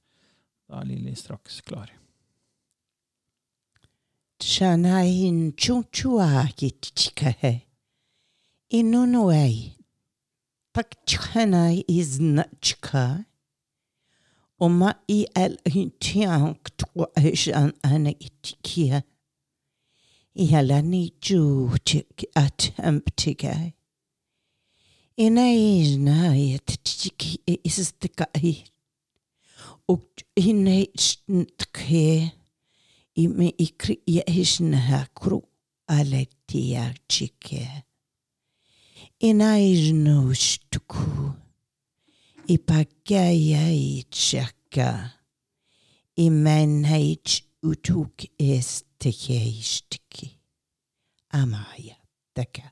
[0.70, 1.90] Da er Lilly straks klar.
[4.40, 7.62] Shanahin chuchua kitchikahe.
[8.70, 9.72] Inunuai.
[10.74, 13.26] Pakchana is nachka.
[14.60, 19.04] Oma i el hintiank to ashan anitikia.
[20.38, 21.14] Ihalani
[25.18, 28.70] Inaisna yet chiki is the isistikai.
[29.88, 30.02] Og
[30.38, 32.34] hinne stntke.
[33.16, 35.48] Ime ikri yehishna hakru
[35.88, 37.84] aletia chike.
[39.20, 41.32] Inaijno shtuku.
[42.48, 45.12] Ipagaya ichaka.
[46.16, 50.40] Imenhage utuk estekeishtiki.
[51.30, 51.96] Amaya
[52.36, 52.72] deka.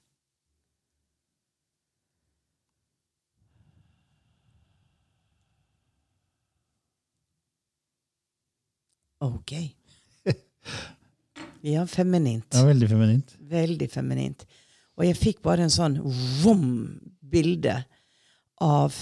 [9.19, 9.75] Ok.
[11.63, 12.55] Ja, feminint.
[12.55, 13.35] Er veldig feminint.
[13.39, 14.45] Veldig feminint.
[14.99, 15.95] Og jeg fikk bare en sånn
[16.43, 16.65] vom
[17.33, 17.77] bilde
[18.63, 18.95] av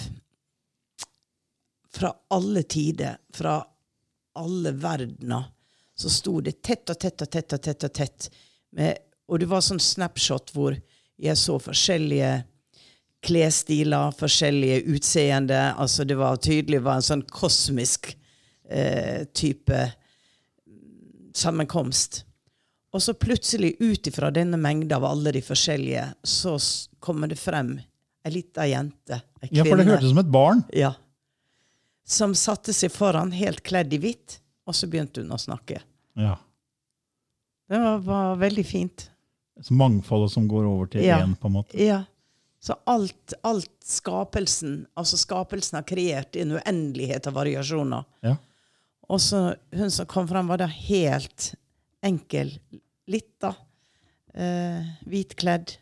[1.92, 3.58] Fra alle tider, fra
[4.40, 5.50] alle verdener,
[5.92, 7.84] så sto det tett og tett og tett og tett.
[7.84, 8.30] Og tett.
[8.72, 10.78] Med, og det var sånn snapshot hvor
[11.20, 12.32] jeg så forskjellige
[13.28, 15.60] klesstiler, forskjellige utseende.
[15.76, 18.14] Altså det var tydelig det var en sånn kosmisk
[18.70, 19.84] eh, type
[21.34, 22.24] sammenkomst.
[22.92, 26.58] Og så plutselig, ut ifra denne mengda av alle de forskjellige, så
[27.00, 27.78] kommer det frem
[28.28, 29.22] ei lita jente.
[29.42, 30.64] Ei Ja, for det hørtes ut som et barn.
[30.76, 30.94] Ja.
[32.06, 35.80] Som satte seg foran, helt kledd i hvitt, og så begynte hun å snakke.
[36.20, 36.36] Ja.
[37.72, 39.08] Det var, var veldig fint.
[39.62, 41.22] Så mangfoldet som går over til Ja.
[41.40, 41.78] på en måte.
[41.80, 42.04] Ja.
[42.62, 48.04] Så alt, alt skapelsen Altså skapelsen har kreert en uendelighet av variasjoner.
[48.22, 48.36] Ja.
[49.12, 49.42] Og så
[49.76, 51.50] hun som kom frem, var da helt
[52.06, 52.54] enkel,
[53.12, 53.50] Litt, da.
[54.34, 55.74] eh, hvitkledd.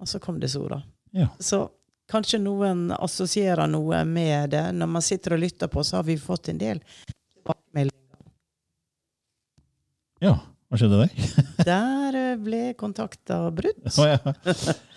[0.00, 0.78] Og så kom det Sora.
[1.12, 1.28] Ja.
[1.38, 1.66] Så
[2.08, 4.62] kanskje noen assosierer noe med det.
[4.74, 8.24] Når man sitter og lytter på, så har vi fått en del tilbakemeldinger.
[10.24, 10.38] ja.
[10.72, 11.10] Hva skjedde der?
[11.68, 13.82] Der eh, ble kontakta brutt.
[14.00, 14.16] Oh, ja.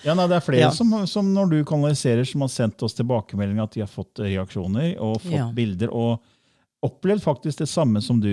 [0.05, 0.69] ja, nei, det er flere Ja.
[0.71, 4.93] som, som når du kanaliserer, som har sendt oss tilbakemeldinger at de har fått reaksjoner
[5.03, 6.23] og fått bilder, og
[6.85, 8.29] opplevd faktisk det samme som du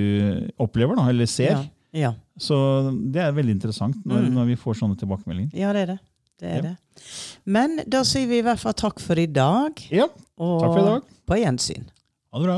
[0.61, 1.57] opplever, da, eller ser.
[1.57, 1.63] Ja.
[1.93, 2.11] Ja.
[2.41, 2.57] Så
[3.13, 4.35] det er veldig interessant når, Mm.
[4.39, 5.51] når vi får sånne tilbakemeldinger.
[5.55, 5.99] ja, det er det.
[6.41, 6.63] det, er Ja.
[6.63, 6.77] det.
[7.45, 9.77] Men da sier vi i hvert fall takk for i dag.
[9.93, 10.07] Ja,
[10.39, 11.03] Og takk for i dag.
[11.29, 11.85] på gjensyn.
[12.33, 12.57] Ha det bra.